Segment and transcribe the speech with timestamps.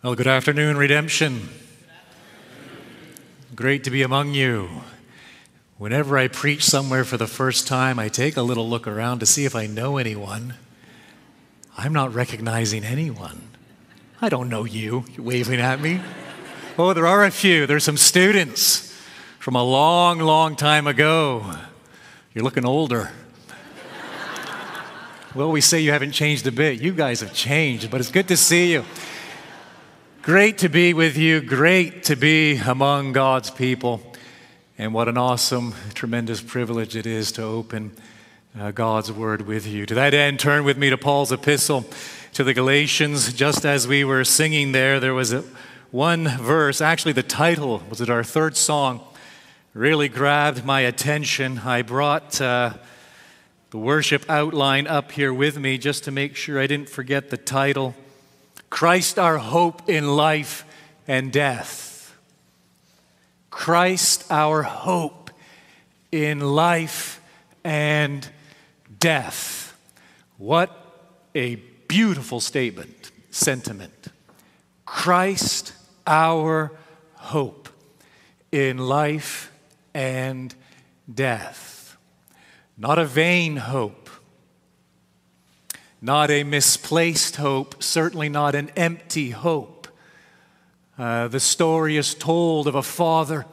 [0.00, 1.48] Well, good afternoon, Redemption.
[3.56, 4.68] Great to be among you.
[5.76, 9.26] Whenever I preach somewhere for the first time, I take a little look around to
[9.26, 10.54] see if I know anyone.
[11.76, 13.42] I'm not recognizing anyone.
[14.22, 15.04] I don't know you.
[15.16, 16.00] You're waving at me.
[16.78, 17.66] Oh, there are a few.
[17.66, 18.96] There's some students
[19.40, 21.56] from a long, long time ago.
[22.34, 23.10] You're looking older.
[25.34, 26.80] Well, we say you haven't changed a bit.
[26.80, 28.84] You guys have changed, but it's good to see you.
[30.28, 31.40] Great to be with you.
[31.40, 34.02] Great to be among God's people.
[34.76, 37.92] And what an awesome, tremendous privilege it is to open
[38.60, 39.86] uh, God's word with you.
[39.86, 41.86] To that end, turn with me to Paul's epistle
[42.34, 43.32] to the Galatians.
[43.32, 45.44] Just as we were singing there, there was a,
[45.92, 49.00] one verse, actually, the title was it our third song,
[49.72, 51.60] really grabbed my attention.
[51.60, 52.74] I brought uh,
[53.70, 57.38] the worship outline up here with me just to make sure I didn't forget the
[57.38, 57.94] title.
[58.70, 60.64] Christ, our hope in life
[61.06, 62.16] and death.
[63.50, 65.30] Christ, our hope
[66.12, 67.20] in life
[67.64, 68.28] and
[68.98, 69.76] death.
[70.36, 70.70] What
[71.34, 71.56] a
[71.88, 74.08] beautiful statement, sentiment.
[74.84, 75.72] Christ,
[76.06, 76.72] our
[77.14, 77.68] hope
[78.52, 79.52] in life
[79.94, 80.54] and
[81.12, 81.96] death.
[82.76, 83.97] Not a vain hope
[86.00, 89.88] not a misplaced hope, certainly not an empty hope.
[90.96, 93.46] Uh, the story is told of a father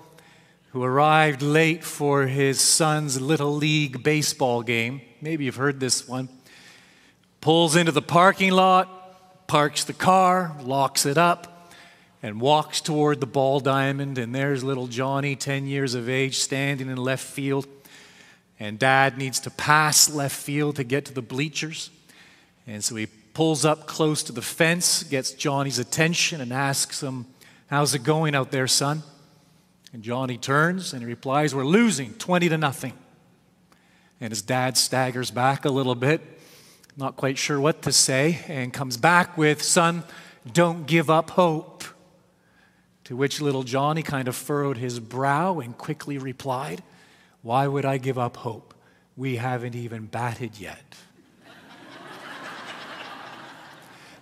[0.71, 5.02] who arrived late for his son's little league baseball game.
[5.21, 6.27] Maybe you've heard this one.
[7.41, 11.71] Pulls into the parking lot, parks the car, locks it up,
[12.21, 14.17] and walks toward the ball diamond.
[14.17, 17.67] And there's little Johnny, 10 years of age, standing in left field.
[18.59, 21.89] And dad needs to pass left field to get to the bleachers.
[22.67, 27.27] And so he pulls up close to the fence, gets Johnny's attention, and asks him,
[27.67, 29.03] How's it going out there, son?
[29.94, 32.93] And Johnny turns and he replies, We're losing 20 to nothing.
[34.20, 36.21] And his dad staggers back a little bit,
[36.98, 40.03] not quite sure what to say, and comes back with, Son,
[40.52, 41.83] don't give up hope.
[43.05, 46.82] To which little Johnny kind of furrowed his brow and quickly replied,
[47.42, 48.73] Why would I give up hope?
[49.15, 50.95] We haven't even batted yet.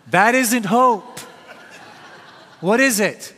[0.08, 1.20] That isn't hope.
[2.60, 3.34] What is it?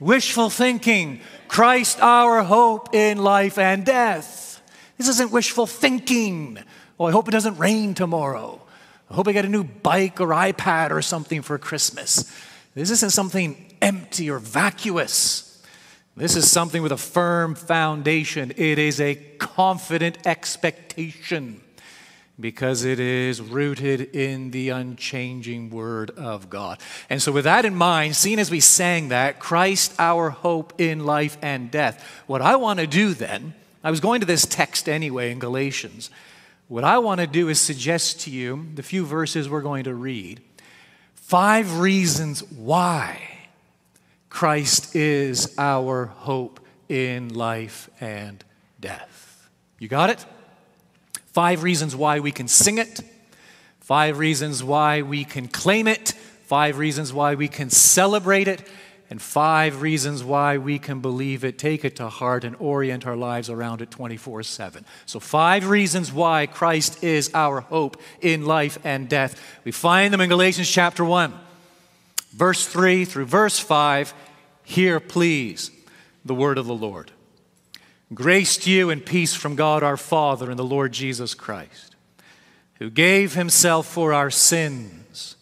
[0.00, 1.20] Wishful thinking.
[1.48, 4.62] Christ, our hope in life and death.
[4.98, 6.58] This isn't wishful thinking.
[6.98, 8.60] Oh, I hope it doesn't rain tomorrow.
[9.10, 12.32] I hope I get a new bike or iPad or something for Christmas.
[12.74, 15.62] This isn't something empty or vacuous.
[16.16, 18.52] This is something with a firm foundation.
[18.56, 21.60] It is a confident expectation
[22.38, 26.80] because it is rooted in the unchanging Word of God.
[27.08, 31.06] And so, with that in mind, seeing as we sang that, Christ our hope in
[31.06, 34.88] life and death, what I want to do then, I was going to this text
[34.88, 36.10] anyway in Galatians.
[36.68, 39.94] What I want to do is suggest to you the few verses we're going to
[39.94, 40.40] read
[41.14, 43.20] five reasons why
[44.28, 48.44] Christ is our hope in life and
[48.80, 49.48] death.
[49.78, 50.24] You got it?
[51.34, 53.00] Five reasons why we can sing it,
[53.80, 56.10] five reasons why we can claim it,
[56.44, 58.62] five reasons why we can celebrate it,
[59.10, 63.16] and five reasons why we can believe it, take it to heart, and orient our
[63.16, 64.84] lives around it 24 7.
[65.06, 69.42] So, five reasons why Christ is our hope in life and death.
[69.64, 71.34] We find them in Galatians chapter 1,
[72.30, 74.14] verse 3 through verse 5.
[74.62, 75.72] Hear, please,
[76.24, 77.10] the word of the Lord.
[78.14, 81.96] Grace to you and peace from God our Father and the Lord Jesus Christ,
[82.74, 85.36] who gave himself for our sins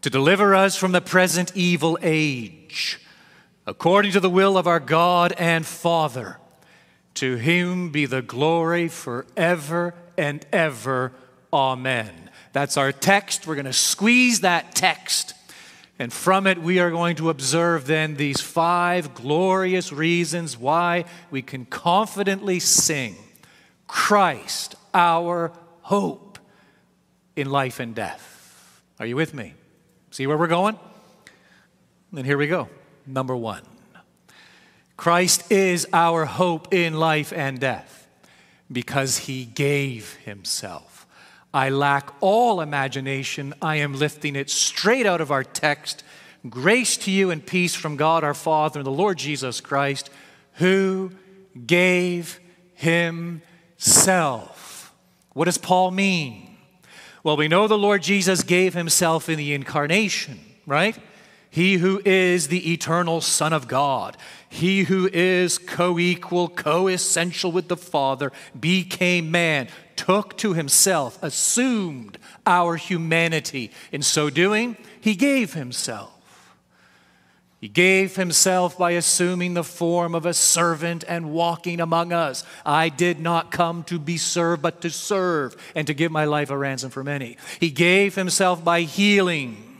[0.00, 3.00] to deliver us from the present evil age,
[3.66, 6.38] according to the will of our God and Father,
[7.14, 11.12] to whom be the glory forever and ever.
[11.52, 12.30] Amen.
[12.52, 13.46] That's our text.
[13.46, 15.34] We're going to squeeze that text
[16.02, 21.42] and from it, we are going to observe then these five glorious reasons why we
[21.42, 23.14] can confidently sing
[23.86, 26.40] Christ, our hope
[27.36, 28.82] in life and death.
[28.98, 29.54] Are you with me?
[30.10, 30.76] See where we're going?
[32.16, 32.68] And here we go.
[33.06, 33.62] Number one
[34.96, 38.08] Christ is our hope in life and death
[38.72, 41.01] because he gave himself.
[41.54, 43.54] I lack all imagination.
[43.60, 46.02] I am lifting it straight out of our text.
[46.48, 50.10] Grace to you and peace from God our Father and the Lord Jesus Christ,
[50.54, 51.12] who
[51.66, 52.40] gave
[52.74, 54.42] himself.
[55.34, 56.56] What does Paul mean?
[57.22, 60.98] Well, we know the Lord Jesus gave himself in the incarnation, right?
[61.52, 64.16] He who is the eternal Son of God,
[64.48, 69.68] he who is co equal, co essential with the Father, became man,
[70.02, 73.70] took to himself, assumed our humanity.
[73.92, 76.10] In so doing, he gave himself.
[77.60, 82.42] He gave himself by assuming the form of a servant and walking among us.
[82.66, 86.50] I did not come to be served, but to serve and to give my life
[86.50, 87.36] a ransom for many.
[87.60, 89.72] He gave himself by healing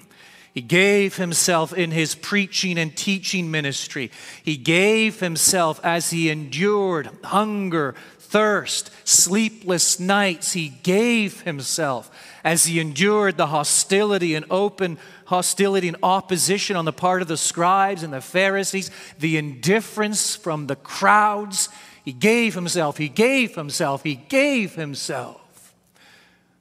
[0.55, 4.11] he gave himself in his preaching and teaching ministry.
[4.43, 7.95] He gave himself as he endured hunger,
[8.33, 10.55] thirst, sleepless nights.
[10.55, 12.11] He gave himself
[12.43, 17.37] as he endured the hostility and open hostility and opposition on the part of the
[17.37, 21.69] scribes and the Pharisees, the indifference from the crowds.
[22.05, 25.75] He gave himself, he gave himself, he gave himself.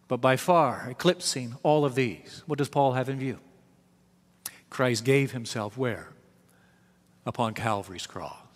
[0.09, 3.39] But by far eclipsing all of these, what does Paul have in view?
[4.69, 6.09] Christ gave himself where?
[7.25, 8.50] Upon Calvary's cross.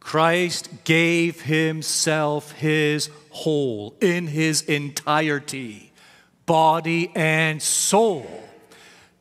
[0.00, 5.92] Christ gave himself his whole, in his entirety,
[6.46, 8.26] body and soul,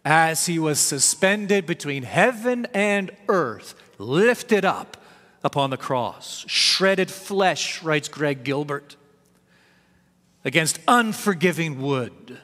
[0.06, 4.98] as he was suspended between heaven and earth, lifted up
[5.44, 6.46] upon the cross.
[6.48, 8.96] Shredded flesh, writes Greg Gilbert,
[10.46, 12.40] against unforgiving wood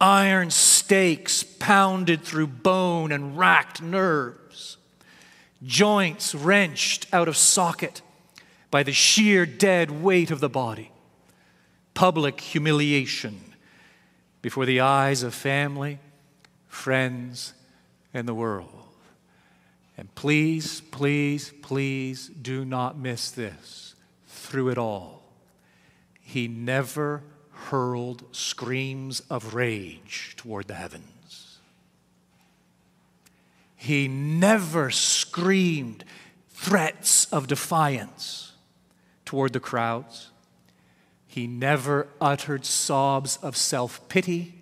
[0.00, 4.47] iron stakes pounded through bone and racked nerves,
[5.62, 8.02] joints wrenched out of socket
[8.70, 10.90] by the sheer dead weight of the body,
[11.94, 13.40] public humiliation
[14.42, 15.98] before the eyes of family,
[16.66, 17.54] friends,
[18.14, 18.70] and the world.
[19.96, 23.94] And please, please, please do not miss this
[24.26, 25.22] through it all.
[26.20, 31.17] He never hurled screams of rage toward the heavens.
[33.80, 36.04] He never screamed
[36.50, 38.52] threats of defiance
[39.24, 40.32] toward the crowds.
[41.28, 44.56] He never uttered sobs of self pity.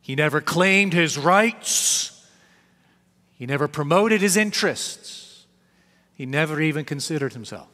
[0.00, 2.26] He never claimed his rights.
[3.32, 5.46] He never promoted his interests.
[6.14, 7.68] He never even considered himself.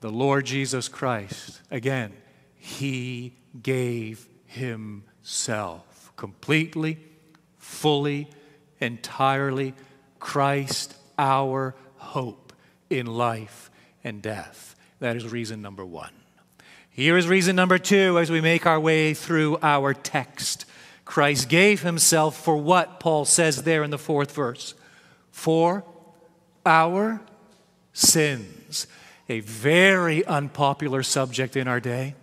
[0.00, 2.12] The Lord Jesus Christ, again,
[2.54, 6.98] he gave himself completely,
[7.56, 8.28] fully,
[8.80, 9.74] entirely.
[10.18, 12.52] Christ, our hope
[12.90, 13.70] in life
[14.04, 14.76] and death.
[15.00, 16.12] That is reason number one.
[16.90, 20.64] Here is reason number two as we make our way through our text.
[21.04, 24.74] Christ gave himself for what Paul says there in the fourth verse?
[25.30, 25.84] For
[26.64, 27.20] our
[27.92, 28.86] sins.
[29.28, 32.14] A very unpopular subject in our day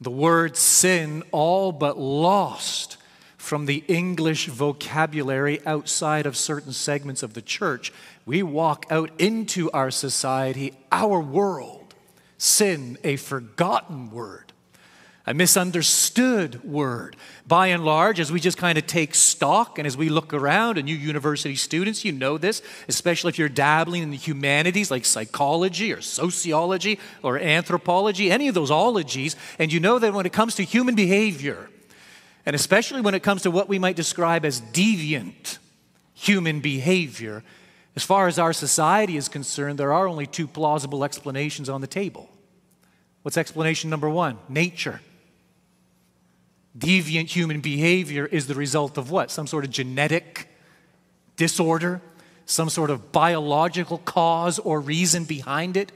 [0.00, 2.96] the word sin all but lost
[3.44, 7.92] from the English vocabulary outside of certain segments of the church.
[8.24, 11.94] We walk out into our society, our world,
[12.38, 14.54] sin, a forgotten word
[15.26, 17.16] a misunderstood word.
[17.46, 20.76] By and large, as we just kind of take stock and as we look around,
[20.76, 25.04] and you university students, you know this, especially if you're dabbling in the humanities like
[25.04, 30.32] psychology or sociology or anthropology, any of those ologies, and you know that when it
[30.32, 31.70] comes to human behavior,
[32.46, 35.58] and especially when it comes to what we might describe as deviant
[36.12, 37.42] human behavior,
[37.96, 41.86] as far as our society is concerned, there are only two plausible explanations on the
[41.86, 42.28] table.
[43.22, 44.38] What's explanation number one?
[44.48, 45.00] Nature.
[46.76, 49.30] Deviant human behavior is the result of what?
[49.30, 50.48] Some sort of genetic
[51.36, 52.02] disorder,
[52.46, 55.92] some sort of biological cause or reason behind it.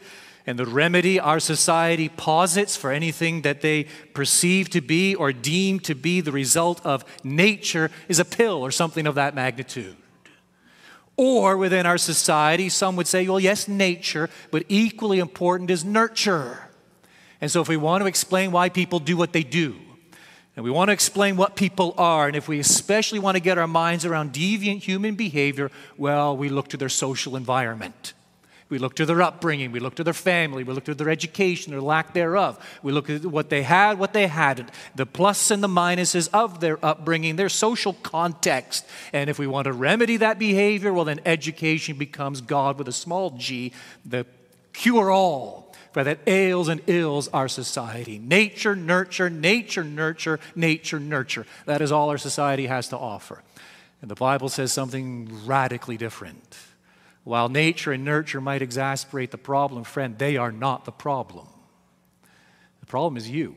[0.48, 5.78] And the remedy our society posits for anything that they perceive to be or deem
[5.80, 9.94] to be the result of nature is a pill or something of that magnitude.
[11.18, 16.70] Or within our society, some would say, well, yes, nature, but equally important is nurture.
[17.42, 19.76] And so, if we want to explain why people do what they do,
[20.56, 22.26] and we want to explain what people are.
[22.26, 26.48] And if we especially want to get our minds around deviant human behavior, well, we
[26.48, 28.14] look to their social environment.
[28.70, 29.72] We look to their upbringing.
[29.72, 30.62] We look to their family.
[30.62, 32.58] We look to their education or lack thereof.
[32.82, 36.60] We look at what they had, what they hadn't, the plus and the minuses of
[36.60, 38.86] their upbringing, their social context.
[39.12, 42.92] And if we want to remedy that behavior, well, then education becomes God with a
[42.92, 43.72] small g,
[44.04, 44.26] the
[44.74, 48.18] cure all for that ails and ills our society.
[48.18, 51.46] Nature, nurture, nature, nurture, nature, nurture.
[51.64, 53.42] That is all our society has to offer.
[54.02, 56.56] And the Bible says something radically different.
[57.28, 61.46] While nature and nurture might exasperate the problem, friend, they are not the problem.
[62.80, 63.48] The problem is you.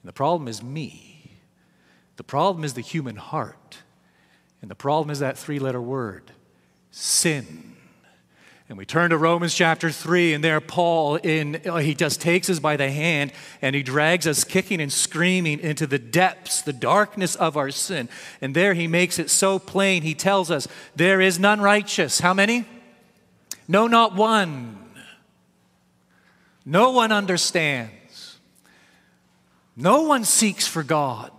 [0.00, 1.40] And the problem is me.
[2.18, 3.78] The problem is the human heart.
[4.62, 6.30] And the problem is that three letter word
[6.92, 7.69] sin.
[8.70, 12.48] And we turn to Romans chapter 3, and there Paul, in, uh, he just takes
[12.48, 16.72] us by the hand and he drags us kicking and screaming into the depths, the
[16.72, 18.08] darkness of our sin.
[18.40, 20.02] And there he makes it so plain.
[20.02, 22.20] He tells us, There is none righteous.
[22.20, 22.64] How many?
[23.66, 24.78] No, not one.
[26.64, 28.38] No one understands.
[29.74, 31.32] No one seeks for God.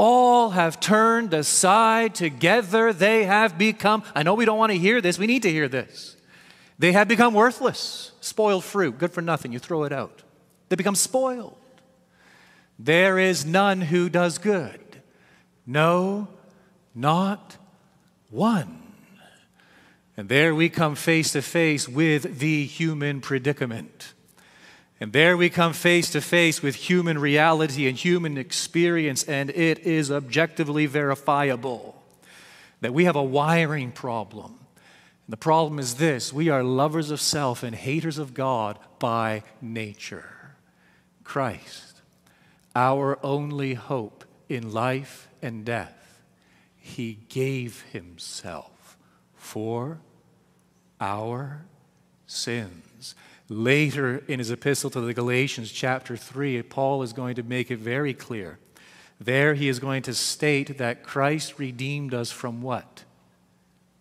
[0.00, 2.92] All have turned aside together.
[2.92, 5.66] They have become, I know we don't want to hear this, we need to hear
[5.66, 6.16] this.
[6.78, 9.52] They have become worthless, spoiled fruit, good for nothing.
[9.52, 10.22] You throw it out.
[10.68, 11.56] They become spoiled.
[12.78, 15.02] There is none who does good.
[15.66, 16.28] No,
[16.94, 17.56] not
[18.30, 18.80] one.
[20.16, 24.14] And there we come face to face with the human predicament.
[25.00, 29.78] And there we come face to face with human reality and human experience, and it
[29.80, 32.02] is objectively verifiable
[32.80, 34.58] that we have a wiring problem.
[35.26, 39.44] And the problem is this we are lovers of self and haters of God by
[39.60, 40.56] nature.
[41.22, 42.00] Christ,
[42.74, 46.22] our only hope in life and death,
[46.76, 48.96] He gave Himself
[49.36, 50.00] for
[51.00, 51.66] our
[52.26, 53.14] sins.
[53.48, 57.78] Later in his epistle to the Galatians, chapter 3, Paul is going to make it
[57.78, 58.58] very clear.
[59.20, 63.04] There he is going to state that Christ redeemed us from what?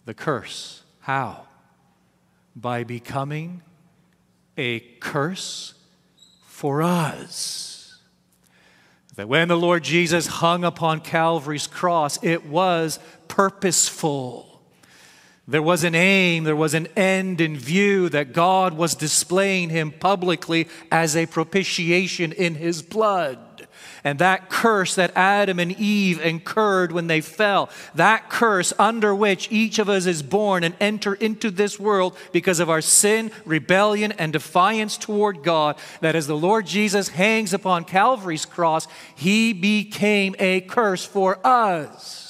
[0.05, 0.83] The curse.
[0.99, 1.47] How?
[2.55, 3.61] By becoming
[4.57, 5.75] a curse
[6.45, 7.99] for us.
[9.15, 14.56] That when the Lord Jesus hung upon Calvary's cross, it was purposeful.
[15.49, 19.91] There was an aim, there was an end in view that God was displaying him
[19.91, 23.39] publicly as a propitiation in his blood.
[24.03, 29.51] And that curse that Adam and Eve incurred when they fell, that curse under which
[29.51, 34.11] each of us is born and enter into this world because of our sin, rebellion,
[34.13, 40.35] and defiance toward God, that as the Lord Jesus hangs upon Calvary's cross, he became
[40.39, 42.26] a curse for us.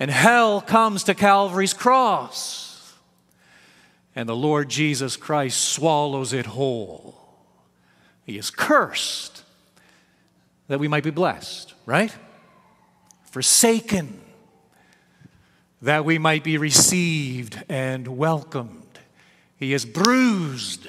[0.00, 2.94] And hell comes to Calvary's cross.
[4.16, 7.14] And the Lord Jesus Christ swallows it whole.
[8.24, 9.44] He is cursed
[10.68, 12.14] that we might be blessed, right?
[13.24, 14.20] Forsaken
[15.82, 18.98] that we might be received and welcomed.
[19.56, 20.88] He is bruised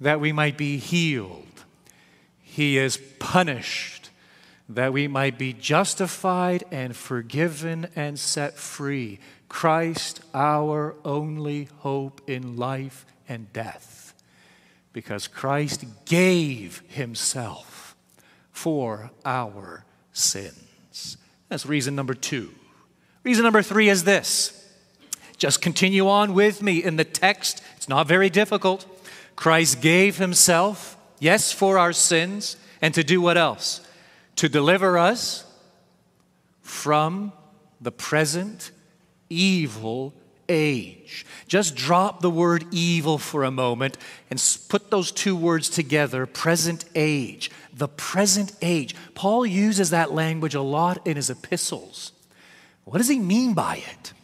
[0.00, 1.64] that we might be healed.
[2.42, 3.99] He is punished
[4.74, 9.18] that we might be justified and forgiven and set free.
[9.48, 14.14] Christ, our only hope in life and death.
[14.92, 17.96] Because Christ gave himself
[18.52, 21.16] for our sins.
[21.48, 22.50] That's reason number two.
[23.24, 24.56] Reason number three is this.
[25.36, 27.62] Just continue on with me in the text.
[27.76, 28.86] It's not very difficult.
[29.34, 33.80] Christ gave himself, yes, for our sins, and to do what else?
[34.40, 35.44] To deliver us
[36.62, 37.30] from
[37.78, 38.70] the present
[39.28, 40.14] evil
[40.48, 41.26] age.
[41.46, 43.98] Just drop the word evil for a moment
[44.30, 47.50] and put those two words together present age.
[47.74, 48.94] The present age.
[49.14, 52.12] Paul uses that language a lot in his epistles.
[52.84, 54.14] What does he mean by it?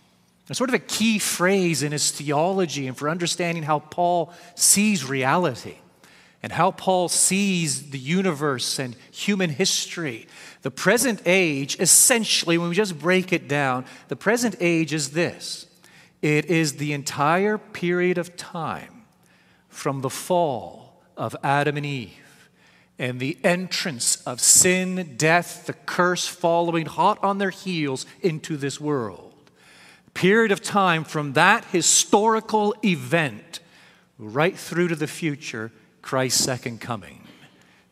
[0.48, 5.04] It's sort of a key phrase in his theology and for understanding how Paul sees
[5.04, 5.74] reality
[6.46, 10.28] and how Paul sees the universe and human history.
[10.62, 15.66] The present age, essentially, when we just break it down, the present age is this
[16.22, 19.02] it is the entire period of time
[19.68, 22.48] from the fall of Adam and Eve
[22.96, 28.80] and the entrance of sin, death, the curse following hot on their heels into this
[28.80, 29.34] world.
[30.14, 33.58] Period of time from that historical event
[34.16, 35.72] right through to the future
[36.06, 37.26] Christ's second coming.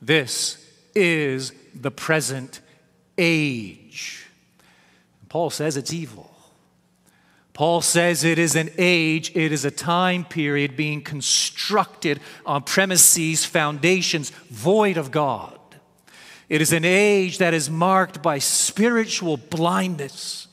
[0.01, 2.61] This is the present
[3.19, 4.25] age.
[5.29, 6.31] Paul says it's evil.
[7.55, 13.45] Paul says it is an age, it is a time period being constructed on premises,
[13.45, 15.59] foundations void of God.
[16.49, 20.44] It is an age that is marked by spiritual blindness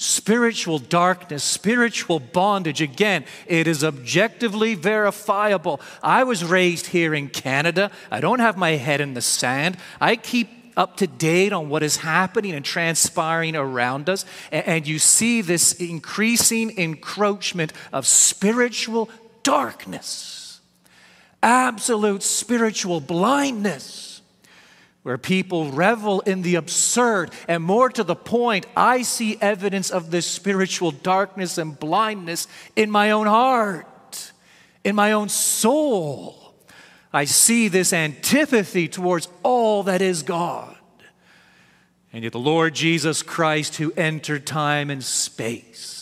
[0.00, 2.80] spiritual darkness, spiritual bondage.
[2.80, 5.78] Again, it is objectively verifiable.
[6.02, 7.90] I was raised here in Canada.
[8.10, 9.76] I don't have my head in the sand.
[10.00, 14.24] I keep up to date on what is happening and transpiring around us.
[14.50, 19.10] And you see this increasing encroachment of spiritual
[19.42, 20.60] darkness,
[21.42, 24.09] absolute spiritual blindness.
[25.02, 27.30] Where people revel in the absurd.
[27.48, 32.90] And more to the point, I see evidence of this spiritual darkness and blindness in
[32.90, 34.32] my own heart,
[34.84, 36.54] in my own soul.
[37.12, 40.76] I see this antipathy towards all that is God.
[42.12, 45.99] And yet, the Lord Jesus Christ, who entered time and space,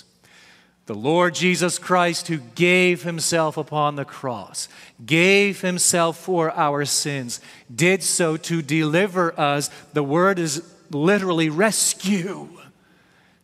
[0.88, 4.70] the Lord Jesus Christ, who gave himself upon the cross,
[5.04, 7.42] gave himself for our sins,
[7.72, 9.68] did so to deliver us.
[9.92, 12.48] The word is literally rescue,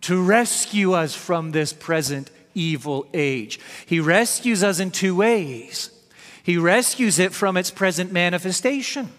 [0.00, 3.60] to rescue us from this present evil age.
[3.84, 5.90] He rescues us in two ways.
[6.42, 9.10] He rescues it from its present manifestation.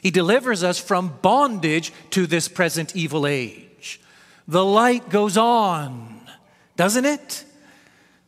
[0.00, 4.00] He delivers us from bondage to this present evil age.
[4.48, 6.15] The light goes on
[6.76, 7.44] doesn't it?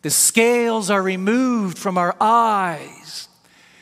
[0.02, 3.28] The scales are removed from our eyes.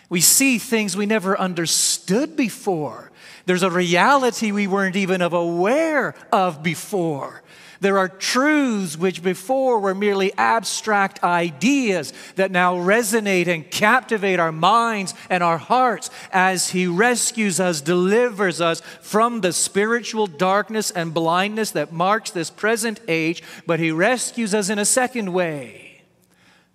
[0.08, 3.10] We see things we never understood before.
[3.44, 7.42] There's a reality we weren't even aware of before.
[7.80, 14.52] There are truths which before were merely abstract ideas that now resonate and captivate our
[14.52, 21.12] minds and our hearts as He rescues us, delivers us from the spiritual darkness and
[21.12, 26.02] blindness that marks this present age, but He rescues us in a second way.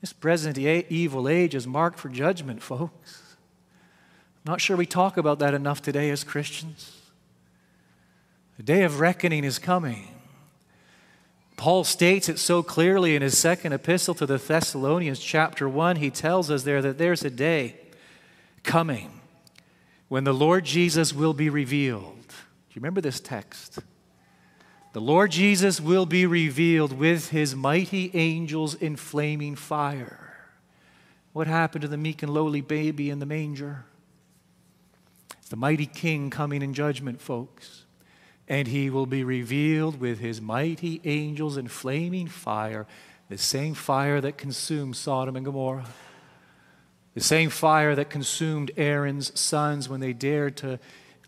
[0.01, 3.35] This present evil age is marked for judgment, folks.
[4.43, 6.97] I'm not sure we talk about that enough today as Christians.
[8.57, 10.10] The day of reckoning is coming.
[11.61, 15.97] Paul states it so clearly in his second epistle to the Thessalonians, chapter 1.
[15.97, 17.75] He tells us there that there's a day
[18.63, 19.21] coming
[20.07, 22.29] when the Lord Jesus will be revealed.
[22.29, 23.77] Do you remember this text?
[24.93, 30.49] The Lord Jesus will be revealed with his mighty angels in flaming fire.
[31.31, 33.85] What happened to the meek and lowly baby in the manger?
[35.51, 37.80] The mighty king coming in judgment, folks
[38.51, 42.85] and he will be revealed with his mighty angels in flaming fire,
[43.29, 45.85] the same fire that consumed Sodom and Gomorrah,
[47.13, 50.79] the same fire that consumed Aaron's sons when they dared to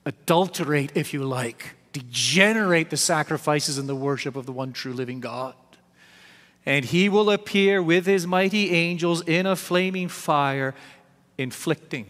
[0.05, 5.21] adulterate, if you like, degenerate the sacrifices and the worship of the one true living
[5.21, 5.55] God.
[6.65, 10.75] And he will appear with his mighty angels in a flaming fire,
[11.37, 12.05] inflicting.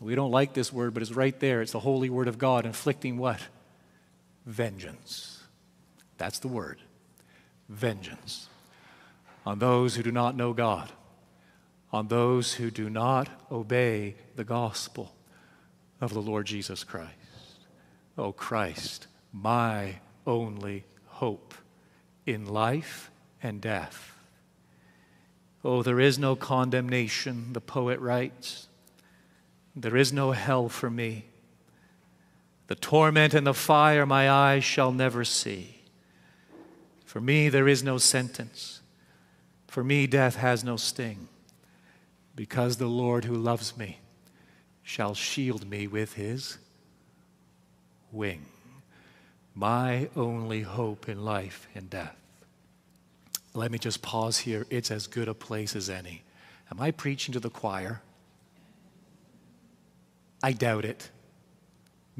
[0.00, 1.60] We don't like this word, but it's right there.
[1.60, 2.64] It's the holy word of God.
[2.64, 3.42] Inflicting what?
[4.48, 5.42] Vengeance.
[6.16, 6.80] That's the word
[7.68, 8.48] vengeance
[9.44, 10.90] on those who do not know God,
[11.92, 15.14] on those who do not obey the gospel
[16.00, 17.12] of the Lord Jesus Christ.
[18.16, 21.54] Oh, Christ, my only hope
[22.24, 23.10] in life
[23.42, 24.14] and death.
[25.62, 28.68] Oh, there is no condemnation, the poet writes.
[29.76, 31.26] There is no hell for me.
[32.68, 35.82] The torment and the fire my eyes shall never see.
[37.04, 38.80] For me, there is no sentence.
[39.66, 41.28] For me, death has no sting.
[42.36, 43.98] Because the Lord who loves me
[44.82, 46.58] shall shield me with his
[48.12, 48.44] wing.
[49.54, 52.16] My only hope in life and death.
[53.54, 54.66] Let me just pause here.
[54.68, 56.22] It's as good a place as any.
[56.70, 58.02] Am I preaching to the choir?
[60.42, 61.10] I doubt it.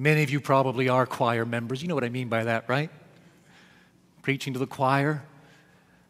[0.01, 1.83] Many of you probably are choir members.
[1.83, 2.89] You know what I mean by that, right?
[4.23, 5.25] Preaching to the choir.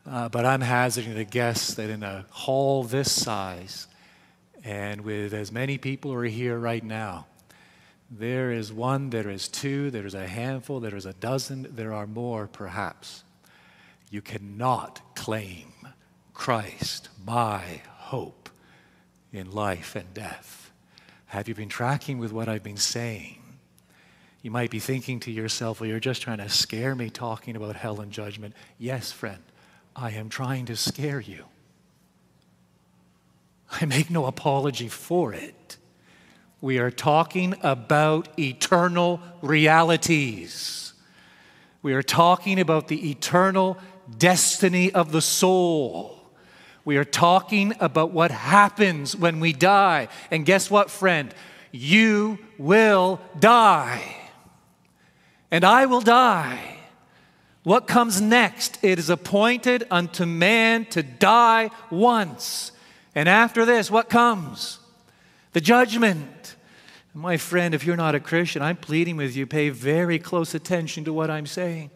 [0.06, 3.86] Uh, but I'm hazarding to guess that in a hall this size,
[4.62, 7.28] and with as many people who are here right now,
[8.10, 11.94] there is one, there is two, there is a handful, there is a dozen, there
[11.94, 13.24] are more perhaps.
[14.10, 15.72] You cannot claim
[16.34, 18.50] Christ, my hope
[19.32, 20.72] in life and death.
[21.26, 23.37] Have you been tracking with what I've been saying?
[24.42, 27.76] You might be thinking to yourself, well, you're just trying to scare me talking about
[27.76, 28.54] hell and judgment.
[28.78, 29.42] Yes, friend,
[29.96, 31.44] I am trying to scare you.
[33.70, 35.76] I make no apology for it.
[36.60, 40.92] We are talking about eternal realities.
[41.82, 43.76] We are talking about the eternal
[44.16, 46.16] destiny of the soul.
[46.84, 50.08] We are talking about what happens when we die.
[50.30, 51.34] And guess what, friend?
[51.70, 54.17] You will die
[55.50, 56.76] and I will die.
[57.62, 58.78] What comes next?
[58.82, 62.72] It is appointed unto man to die once.
[63.14, 64.78] And after this, what comes?
[65.52, 66.54] The judgment.
[67.14, 71.04] My friend, if you're not a Christian, I'm pleading with you, pay very close attention
[71.04, 71.90] to what I'm saying.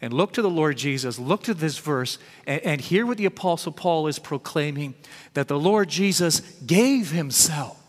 [0.00, 3.24] And look to the Lord Jesus, look to this verse, and, and hear what the
[3.24, 4.94] Apostle Paul is proclaiming
[5.34, 7.82] that the Lord Jesus gave himself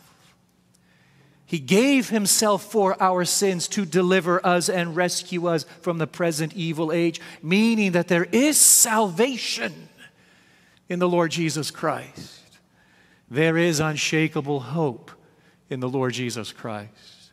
[1.49, 6.53] He gave himself for our sins to deliver us and rescue us from the present
[6.53, 9.89] evil age, meaning that there is salvation
[10.89, 12.59] in the Lord Jesus Christ.
[13.31, 15.09] There is unshakable hope
[15.71, 17.31] in the Lord Jesus Christ.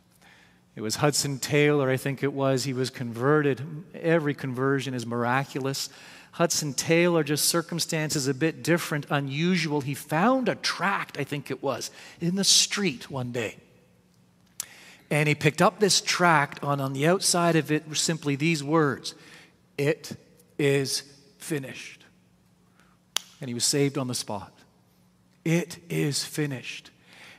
[0.75, 3.61] It was Hudson Taylor, I think it was, he was converted.
[3.93, 5.89] Every conversion is miraculous.
[6.31, 9.81] Hudson Taylor, just circumstances a bit different, unusual.
[9.81, 13.57] He found a tract, I think it was, in the street one day.
[15.09, 18.63] And he picked up this tract, and on the outside of it were simply these
[18.63, 19.15] words
[19.77, 20.15] It
[20.57, 21.03] is
[21.37, 22.05] finished.
[23.39, 24.51] And he was saved on the spot.
[25.45, 26.91] It is finished.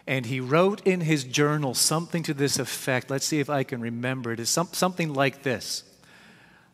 [0.07, 3.11] And he wrote in his journal something to this effect.
[3.11, 4.41] Let's see if I can remember it.
[4.41, 5.85] It's something like this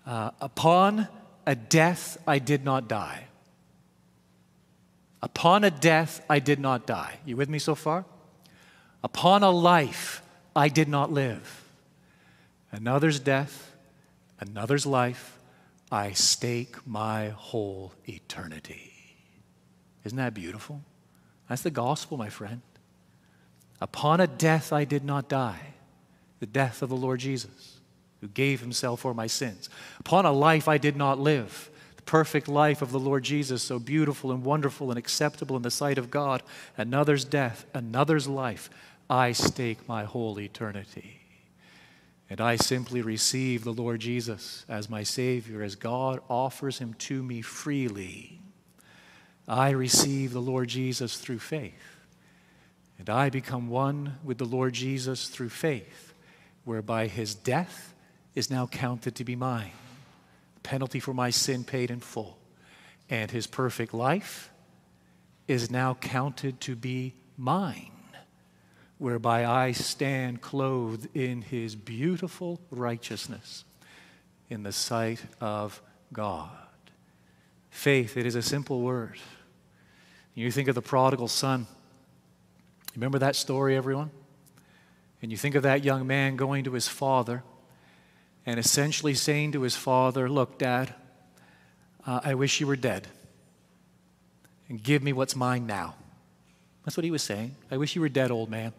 [0.06, 1.08] uh, Upon
[1.46, 3.24] a death, I did not die.
[5.22, 7.18] Upon a death, I did not die.
[7.24, 8.04] You with me so far?
[9.02, 10.22] Upon a life,
[10.56, 11.64] I did not live.
[12.70, 13.72] Another's death,
[14.40, 15.38] another's life,
[15.90, 18.92] I stake my whole eternity.
[20.04, 20.82] Isn't that beautiful?
[21.48, 22.62] That's the gospel, my friend.
[23.80, 25.74] Upon a death I did not die,
[26.40, 27.80] the death of the Lord Jesus,
[28.20, 29.68] who gave himself for my sins.
[30.00, 33.78] Upon a life I did not live, the perfect life of the Lord Jesus, so
[33.78, 36.42] beautiful and wonderful and acceptable in the sight of God.
[36.76, 38.70] Another's death, another's life.
[39.14, 41.20] I stake my whole eternity.
[42.28, 47.22] And I simply receive the Lord Jesus as my Savior, as God offers him to
[47.22, 48.40] me freely.
[49.46, 52.00] I receive the Lord Jesus through faith.
[52.98, 56.12] And I become one with the Lord Jesus through faith,
[56.64, 57.94] whereby his death
[58.34, 59.70] is now counted to be mine,
[60.56, 62.36] the penalty for my sin paid in full.
[63.08, 64.50] And his perfect life
[65.46, 67.93] is now counted to be mine
[68.98, 73.64] whereby I stand clothed in his beautiful righteousness
[74.48, 76.50] in the sight of God.
[77.70, 79.18] Faith, it is a simple word.
[80.34, 81.66] You think of the prodigal son.
[82.94, 84.10] Remember that story, everyone?
[85.22, 87.42] And you think of that young man going to his father
[88.46, 90.94] and essentially saying to his father, Look, Dad,
[92.06, 93.08] uh, I wish you were dead.
[94.68, 95.94] And give me what's mine now.
[96.84, 97.56] That's what he was saying.
[97.70, 98.72] I wish you were dead, old man.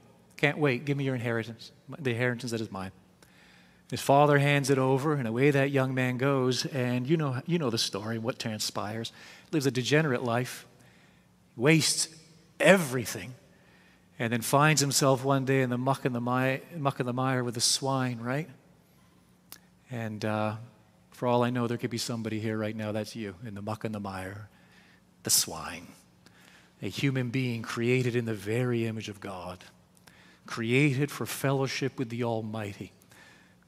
[0.45, 0.86] Can't wait.
[0.86, 2.91] Give me your inheritance, the inheritance that is mine.
[3.89, 6.67] His father hands it over, and away that young man goes.
[6.67, 9.12] And you know, you know the story, what transpires.
[9.51, 10.67] Lives a degenerate life,
[11.55, 12.10] wastes
[12.60, 13.34] everything,
[14.19, 17.13] and then finds himself one day in the muck and the mire, muck and the
[17.13, 18.47] mire with the swine, right?
[19.89, 20.58] And uh,
[21.10, 23.63] for all I know, there could be somebody here right now that's you in the
[23.63, 24.47] muck and the mire,
[25.23, 25.88] the swine,
[26.84, 29.63] a human being created in the very image of God
[30.45, 32.91] created for fellowship with the Almighty.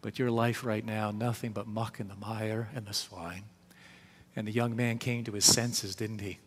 [0.01, 3.43] But your life right now, nothing but muck and the mire and the swine.
[4.35, 6.39] And the young man came to his senses, didn't he?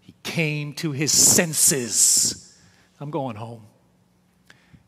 [0.00, 2.58] He came to his senses.
[3.00, 3.62] I'm going home.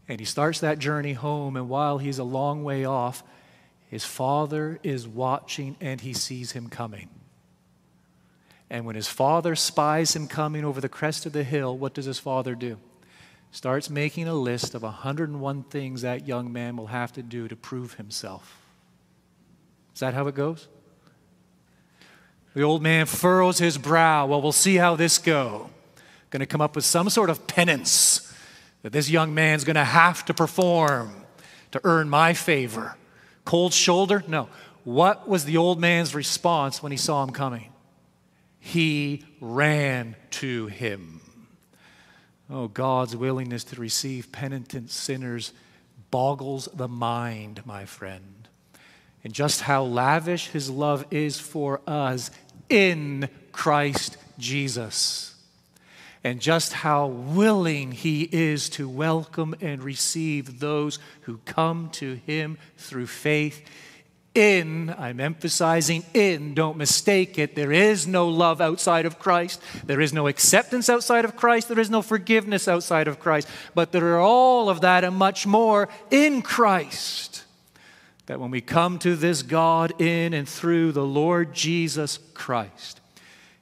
[0.08, 3.24] And he starts that journey home, and while he's a long way off,
[3.88, 7.08] his father is watching and he sees him coming.
[8.68, 12.04] And when his father spies him coming over the crest of the hill, what does
[12.04, 12.78] his father do?
[13.56, 17.56] Starts making a list of 101 things that young man will have to do to
[17.56, 18.60] prove himself.
[19.94, 20.68] Is that how it goes?
[22.52, 24.26] The old man furrows his brow.
[24.26, 25.70] Well, we'll see how this go.
[26.28, 28.30] Going to come up with some sort of penance
[28.82, 31.24] that this young man's going to have to perform
[31.70, 32.94] to earn my favor.
[33.46, 34.22] Cold shoulder?
[34.28, 34.50] No.
[34.84, 37.72] What was the old man's response when he saw him coming?
[38.58, 41.22] He ran to him.
[42.48, 45.52] Oh, God's willingness to receive penitent sinners
[46.10, 48.48] boggles the mind, my friend.
[49.24, 52.30] And just how lavish his love is for us
[52.68, 55.34] in Christ Jesus.
[56.22, 62.58] And just how willing he is to welcome and receive those who come to him
[62.76, 63.62] through faith
[64.36, 67.56] in, I'm emphasizing in, don't mistake it.
[67.56, 69.60] There is no love outside of Christ.
[69.84, 71.68] There is no acceptance outside of Christ.
[71.68, 73.48] There is no forgiveness outside of Christ.
[73.74, 77.44] But there are all of that and much more in Christ.
[78.26, 83.00] That when we come to this God in and through the Lord Jesus Christ,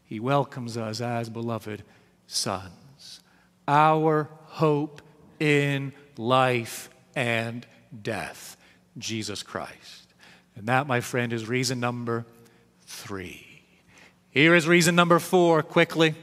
[0.05, 1.85] He welcomes us as beloved
[2.27, 3.21] sons.
[3.69, 5.03] Our hope
[5.39, 7.67] in life and
[8.03, 8.57] death,
[8.99, 10.04] Jesus Christ.
[10.57, 12.27] And that, my friend, is reason number
[12.87, 13.47] three.
[14.31, 16.15] Here is reason number four, quickly.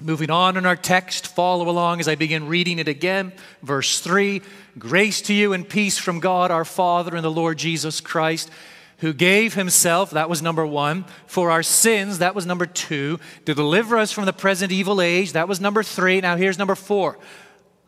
[0.00, 3.32] Moving on in our text, follow along as I begin reading it again.
[3.62, 4.42] Verse 3
[4.76, 8.50] Grace to you and peace from God our Father and the Lord Jesus Christ,
[8.98, 13.54] who gave himself, that was number one, for our sins, that was number two, to
[13.54, 16.20] deliver us from the present evil age, that was number three.
[16.20, 17.18] Now here's number four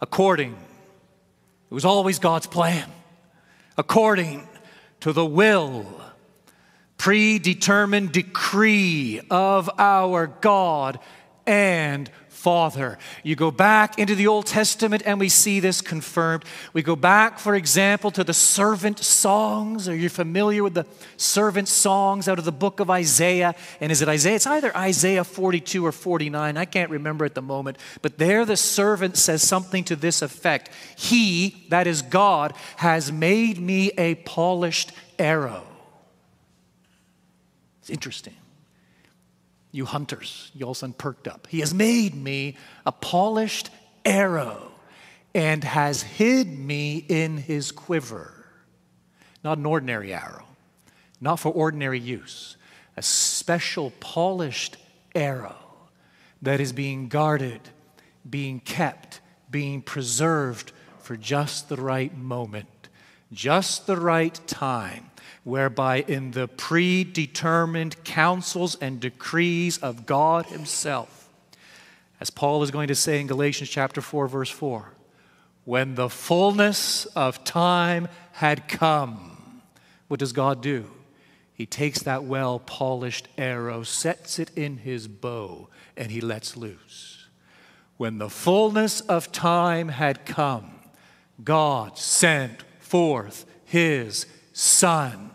[0.00, 0.52] according.
[0.52, 2.88] It was always God's plan.
[3.76, 4.46] According
[5.06, 5.86] to the will,
[6.98, 10.98] predetermined decree of our God
[11.46, 12.98] and Father.
[13.22, 16.44] You go back into the Old Testament and we see this confirmed.
[16.74, 19.88] We go back, for example, to the servant songs.
[19.88, 23.54] Are you familiar with the servant songs out of the book of Isaiah?
[23.80, 24.36] And is it Isaiah?
[24.36, 26.56] It's either Isaiah 42 or 49.
[26.56, 27.78] I can't remember at the moment.
[28.02, 33.58] But there the servant says something to this effect He, that is God, has made
[33.58, 35.62] me a polished arrow.
[37.80, 38.34] It's interesting
[39.76, 41.46] you hunters, you all of sudden perked up.
[41.48, 43.68] He has made me a polished
[44.04, 44.72] arrow
[45.34, 48.32] and has hid me in his quiver.
[49.44, 50.46] Not an ordinary arrow,
[51.20, 52.56] not for ordinary use,
[52.96, 54.78] a special polished
[55.14, 55.56] arrow
[56.40, 57.60] that is being guarded,
[58.28, 62.66] being kept, being preserved for just the right moment,
[63.32, 65.10] just the right time
[65.44, 71.28] whereby in the predetermined counsels and decrees of God Himself,
[72.20, 74.92] as Paul is going to say in Galatians chapter 4, verse 4,
[75.64, 79.62] when the fullness of time had come,
[80.08, 80.90] what does God do?
[81.52, 87.26] He takes that well polished arrow, sets it in his bow, and he lets loose.
[87.96, 90.70] When the fullness of time had come,
[91.42, 95.26] God sent forth his Son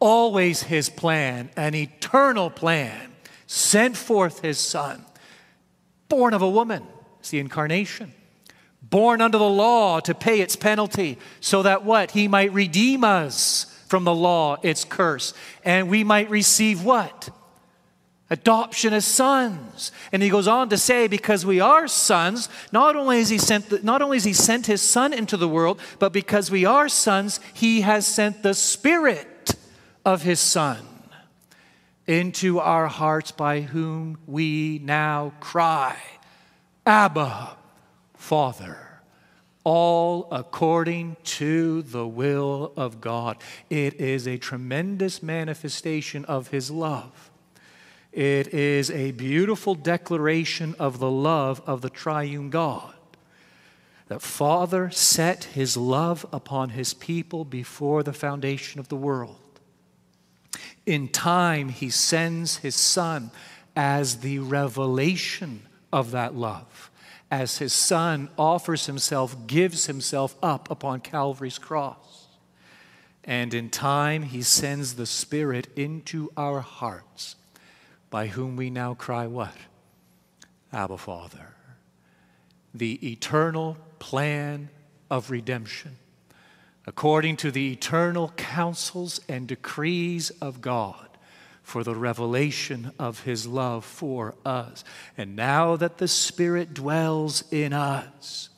[0.00, 3.12] always his plan, an eternal plan,
[3.46, 5.04] sent forth his son,
[6.08, 6.86] born of a woman.
[7.20, 8.12] It's the incarnation.
[8.82, 12.12] Born under the law to pay its penalty, so that what?
[12.12, 15.34] He might redeem us from the law, its curse,
[15.64, 17.30] and we might receive what?
[18.30, 19.90] Adoption as sons.
[20.12, 23.82] And he goes on to say, because we are sons, not only has he sent
[23.82, 27.40] not only has he sent his son into the world, but because we are sons,
[27.54, 29.54] he has sent the Spirit
[30.04, 30.78] of his Son
[32.08, 35.96] into our hearts, by whom we now cry,
[36.86, 37.56] Abba,
[38.14, 38.84] Father.
[39.62, 43.36] All according to the will of God.
[43.68, 47.30] It is a tremendous manifestation of His love.
[48.18, 52.94] It is a beautiful declaration of the love of the triune God.
[54.08, 59.60] That Father set His love upon His people before the foundation of the world.
[60.84, 63.30] In time, he sends his son
[63.76, 66.90] as the revelation of that love.
[67.30, 72.26] As his son offers himself, gives himself up upon Calvary's cross.
[73.22, 77.36] And in time, he sends the Spirit into our hearts,
[78.10, 79.54] by whom we now cry, What?
[80.72, 81.54] Abba, Father.
[82.74, 84.68] The eternal plan
[85.10, 85.96] of redemption
[86.88, 91.06] according to the eternal counsels and decrees of God
[91.62, 94.84] for the revelation of his love for us.
[95.14, 98.48] And now that the Spirit dwells in us,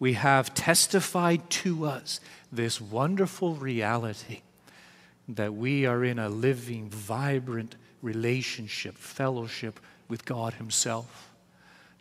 [0.00, 2.18] we have testified to us
[2.50, 4.40] this wonderful reality
[5.28, 11.30] that we are in a living, vibrant relationship, fellowship with God Himself.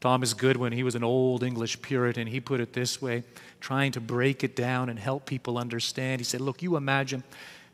[0.01, 3.23] Thomas Goodwin, he was an old English Puritan, he put it this way,
[3.59, 6.19] trying to break it down and help people understand.
[6.19, 7.23] He said, Look, you imagine,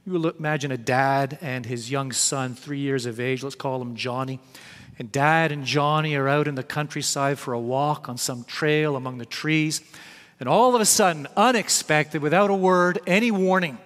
[0.05, 3.95] you imagine a dad and his young son, three years of age, let's call him
[3.95, 4.39] Johnny.
[4.97, 8.95] And dad and Johnny are out in the countryside for a walk on some trail
[8.95, 9.81] among the trees.
[10.39, 13.77] And all of a sudden, unexpected, without a word, any warning,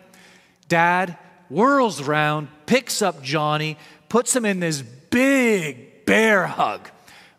[0.68, 1.18] dad
[1.50, 3.78] whirls around, picks up Johnny,
[4.10, 6.90] puts him in this big bear hug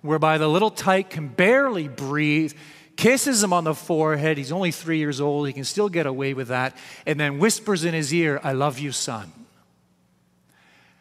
[0.03, 2.53] whereby the little tyke can barely breathe,
[2.97, 4.39] kisses him on the forehead.
[4.39, 7.85] He's only three years old, he can still get away with that, and then whispers
[7.85, 9.33] in his ear, I love you, son.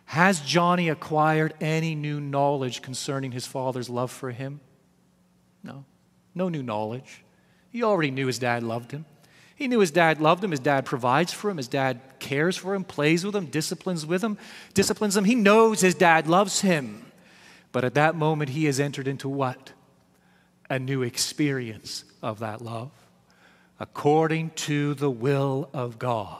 [0.05, 4.59] Has Johnny acquired any new knowledge concerning his father's love for him?
[5.63, 5.85] No,
[6.35, 7.23] no new knowledge.
[7.71, 9.05] He already knew his dad loved him.
[9.55, 10.51] He knew his dad loved him.
[10.51, 11.57] His dad provides for him.
[11.57, 14.37] His dad cares for him, plays with him, disciplines with him,
[14.73, 15.23] disciplines him.
[15.23, 17.05] He knows his dad loves him.
[17.71, 19.71] But at that moment, he has entered into what?
[20.69, 22.91] A new experience of that love.
[23.79, 26.39] According to the will of God,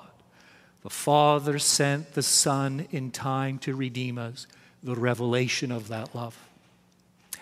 [0.83, 4.47] the Father sent the Son in time to redeem us,
[4.83, 6.37] the revelation of that love.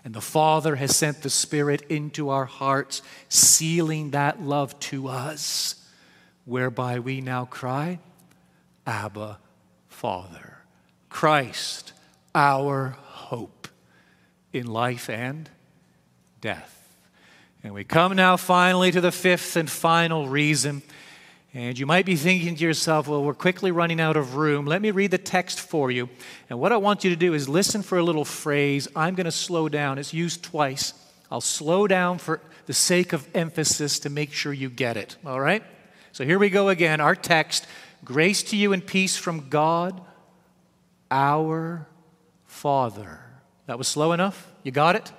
[0.05, 5.75] And the Father has sent the Spirit into our hearts, sealing that love to us,
[6.45, 7.99] whereby we now cry,
[8.85, 9.39] Abba,
[9.87, 10.57] Father.
[11.09, 11.93] Christ,
[12.35, 13.67] our hope
[14.51, 15.49] in life and
[16.41, 16.97] death.
[17.63, 20.81] And we come now finally to the fifth and final reason.
[21.53, 24.65] And you might be thinking to yourself, well, we're quickly running out of room.
[24.65, 26.09] Let me read the text for you.
[26.49, 28.87] And what I want you to do is listen for a little phrase.
[28.95, 29.99] I'm going to slow down.
[29.99, 30.93] It's used twice.
[31.31, 35.15] I'll slow down for the sake of emphasis to make sure you get it.
[35.25, 35.63] All right?
[36.11, 36.99] So here we go again.
[37.01, 37.67] Our text
[38.03, 40.01] Grace to you and peace from God,
[41.09, 41.87] our
[42.45, 43.21] Father.
[43.67, 44.51] That was slow enough?
[44.63, 45.11] You got it?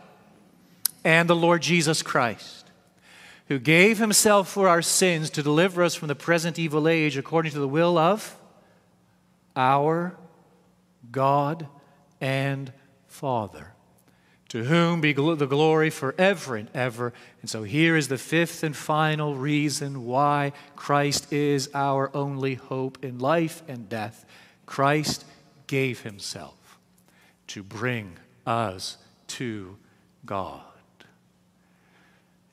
[1.05, 2.64] and the Lord Jesus Christ,
[3.49, 7.53] who gave himself for our sins to deliver us from the present evil age according
[7.53, 8.37] to the will of
[9.57, 10.17] our
[11.11, 11.69] God
[12.21, 12.73] and
[13.07, 13.75] Father,
[14.49, 17.13] to whom be the glory forever and ever.
[17.41, 23.05] And so here is the fifth and final reason why Christ is our only hope
[23.05, 24.25] in life and death.
[24.67, 25.25] Christ
[25.67, 26.79] gave himself
[27.49, 28.97] to bring us
[29.29, 29.77] to
[30.25, 30.63] God.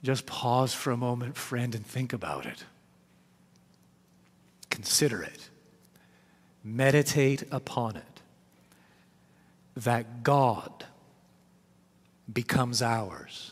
[0.04, 2.66] Just pause for a moment, friend, and think about it.
[4.70, 5.50] Consider it.
[6.64, 8.22] Meditate upon it.
[9.76, 10.86] That God
[12.32, 13.52] becomes ours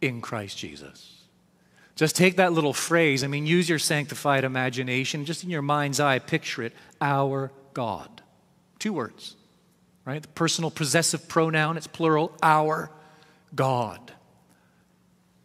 [0.00, 1.22] in Christ Jesus.
[1.94, 3.22] Just take that little phrase.
[3.22, 5.24] I mean, use your sanctified imagination.
[5.24, 6.72] Just in your mind's eye, picture it.
[7.00, 8.22] Our God.
[8.78, 9.36] Two words,
[10.04, 10.20] right?
[10.20, 12.32] The personal possessive pronoun, it's plural.
[12.42, 12.90] Our
[13.54, 14.12] God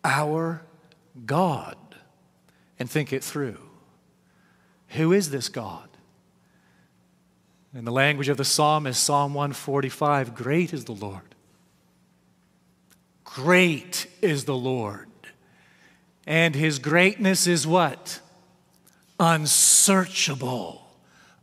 [0.04, 0.62] our
[1.26, 1.78] God
[2.78, 3.58] and think it through.
[4.90, 5.88] Who is this God?
[7.74, 11.36] In the language of the psalmist, Psalm 145, great is the Lord.
[13.24, 15.08] Great is the Lord.
[16.26, 18.20] And his greatness is what?
[19.20, 20.88] Unsearchable,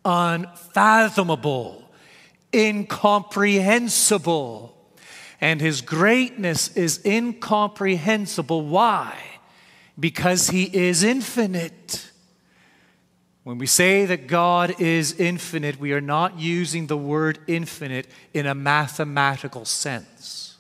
[0.04, 1.88] unfathomable,
[2.52, 4.75] incomprehensible
[5.40, 8.66] and his greatness is incomprehensible.
[8.66, 9.16] Why?
[9.98, 12.10] Because he is infinite.
[13.44, 18.46] When we say that God is infinite, we are not using the word infinite in
[18.46, 20.56] a mathematical sense.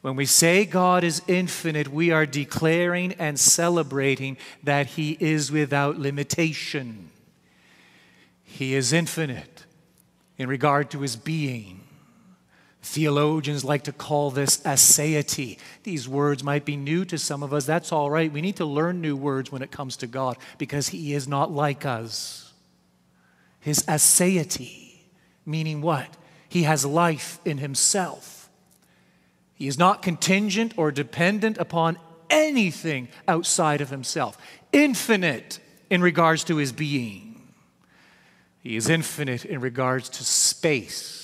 [0.00, 5.98] When we say God is infinite, we are declaring and celebrating that He is without
[5.98, 7.08] limitation.
[8.42, 9.64] He is infinite
[10.36, 11.83] in regard to His being.
[12.84, 15.56] Theologians like to call this aseity.
[15.84, 17.64] These words might be new to some of us.
[17.64, 18.30] That's all right.
[18.30, 21.50] We need to learn new words when it comes to God because He is not
[21.50, 22.52] like us.
[23.58, 24.96] His aseity,
[25.46, 26.14] meaning what?
[26.46, 28.50] He has life in Himself.
[29.54, 31.96] He is not contingent or dependent upon
[32.28, 34.36] anything outside of Himself,
[34.72, 37.48] infinite in regards to His being.
[38.60, 41.23] He is infinite in regards to space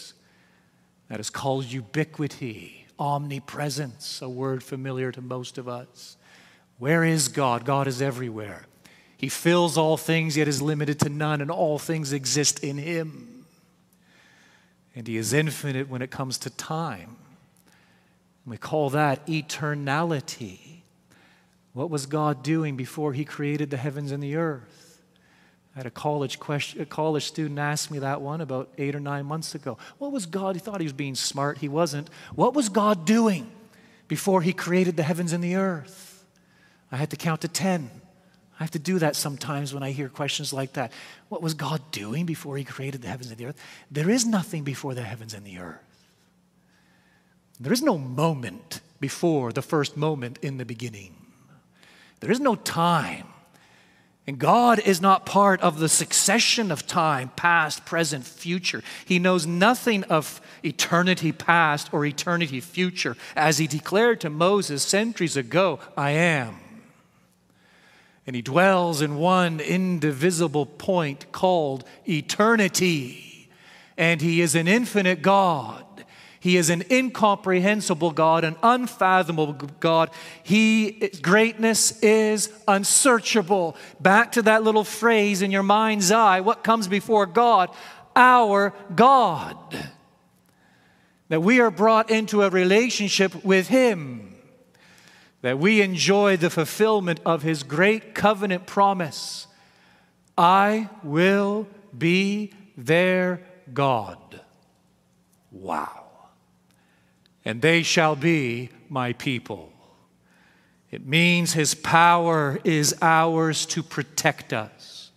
[1.10, 6.16] that is called ubiquity, omnipresence, a word familiar to most of us.
[6.78, 7.64] Where is God?
[7.64, 8.66] God is everywhere.
[9.16, 13.44] He fills all things, yet is limited to none, and all things exist in Him.
[14.94, 17.16] And He is infinite when it comes to time.
[18.46, 20.82] We call that eternality.
[21.72, 24.79] What was God doing before He created the heavens and the earth?
[25.74, 29.00] I had a college, question, a college student ask me that one about eight or
[29.00, 29.78] nine months ago.
[29.98, 30.56] What was God?
[30.56, 31.58] He thought he was being smart.
[31.58, 32.10] He wasn't.
[32.34, 33.50] What was God doing
[34.08, 36.24] before he created the heavens and the earth?
[36.90, 37.88] I had to count to 10.
[38.58, 40.92] I have to do that sometimes when I hear questions like that.
[41.28, 43.58] What was God doing before he created the heavens and the earth?
[43.90, 45.78] There is nothing before the heavens and the earth.
[47.60, 51.14] There is no moment before the first moment in the beginning.
[52.18, 53.28] There is no time
[54.26, 58.82] and God is not part of the succession of time, past, present, future.
[59.04, 63.16] He knows nothing of eternity past or eternity future.
[63.34, 66.56] As he declared to Moses centuries ago, I am.
[68.26, 73.48] And he dwells in one indivisible point called eternity.
[73.96, 75.84] And he is an infinite God.
[76.40, 80.10] He is an incomprehensible God, an unfathomable God.
[80.42, 83.76] He greatness is unsearchable.
[84.00, 87.68] Back to that little phrase in your mind's eye, what comes before God?
[88.16, 89.56] Our God.
[91.28, 94.34] That we are brought into a relationship with him.
[95.42, 99.46] That we enjoy the fulfillment of his great covenant promise.
[100.38, 103.42] I will be their
[103.74, 104.40] God.
[105.50, 105.99] Wow.
[107.44, 109.72] And they shall be my people.
[110.90, 115.10] It means his power is ours to protect us,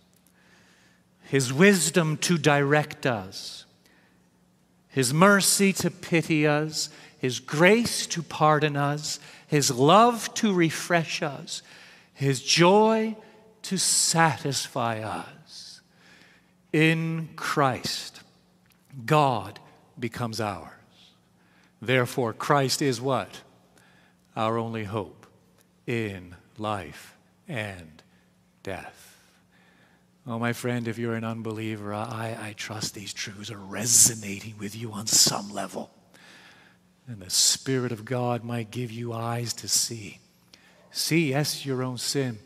[1.24, 3.64] his wisdom to direct us,
[4.88, 11.62] his mercy to pity us, his grace to pardon us, his love to refresh us,
[12.12, 13.16] his joy
[13.62, 15.80] to satisfy us.
[16.72, 18.20] In Christ,
[19.04, 19.58] God
[19.98, 20.70] becomes ours.
[21.86, 23.42] Therefore, Christ is what?
[24.36, 25.26] Our only hope
[25.86, 27.16] in life
[27.48, 28.02] and
[28.62, 29.18] death.
[30.26, 34.74] Oh, my friend, if you're an unbeliever, I, I trust these truths are resonating with
[34.74, 35.90] you on some level.
[37.06, 40.20] And the Spirit of God might give you eyes to see.
[40.90, 42.38] See, yes, your own sin,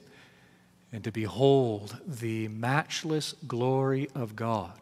[0.92, 4.72] and to behold the matchless glory of God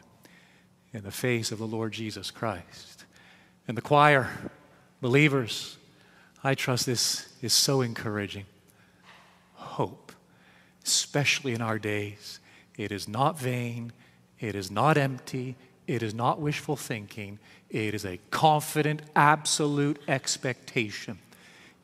[0.95, 2.96] in the face of the Lord Jesus Christ.
[3.69, 4.31] And the choir,
[5.01, 5.77] believers,
[6.45, 8.47] I trust this is so encouraging.
[9.55, 10.13] Hope,
[10.85, 12.39] especially in our days.
[12.77, 13.93] It is not vain,
[14.39, 15.57] it is not empty,
[15.87, 17.39] it is not wishful thinking,
[17.71, 21.19] it is a confident, absolute expectation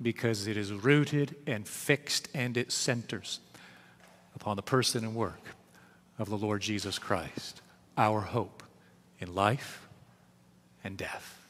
[0.00, 3.40] because it is rooted and fixed and it centers
[4.34, 5.40] upon the person and work
[6.18, 7.62] of the Lord Jesus Christ,
[7.96, 8.62] our hope
[9.18, 9.88] in life
[10.84, 11.41] and death.